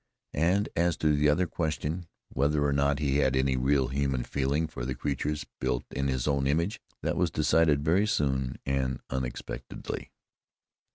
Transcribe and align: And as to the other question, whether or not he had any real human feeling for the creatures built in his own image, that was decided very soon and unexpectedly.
And 0.33 0.67
as 0.75 0.97
to 0.97 1.15
the 1.15 1.29
other 1.29 1.45
question, 1.45 2.07
whether 2.29 2.65
or 2.65 2.73
not 2.73 2.97
he 2.97 3.17
had 3.17 3.35
any 3.35 3.55
real 3.55 3.89
human 3.89 4.23
feeling 4.23 4.65
for 4.65 4.83
the 4.83 4.95
creatures 4.95 5.45
built 5.59 5.83
in 5.91 6.07
his 6.07 6.27
own 6.27 6.47
image, 6.47 6.81
that 7.03 7.17
was 7.17 7.29
decided 7.29 7.83
very 7.85 8.07
soon 8.07 8.57
and 8.65 8.99
unexpectedly. 9.11 10.11